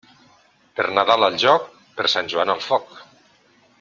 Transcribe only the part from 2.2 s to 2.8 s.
Joan al